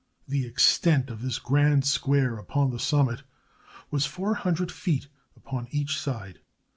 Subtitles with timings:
[0.27, 3.21] The extent of this grand square upon the summit
[3.91, 6.39] was four hundred feet upon each side.